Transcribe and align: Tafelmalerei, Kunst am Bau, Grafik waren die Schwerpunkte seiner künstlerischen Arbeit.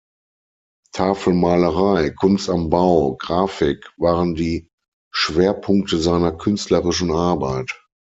Tafelmalerei, 0.95 2.09
Kunst 2.15 2.49
am 2.49 2.71
Bau, 2.71 3.15
Grafik 3.19 3.91
waren 3.97 4.33
die 4.33 4.67
Schwerpunkte 5.13 5.99
seiner 5.99 6.31
künstlerischen 6.31 7.11
Arbeit. 7.11 7.71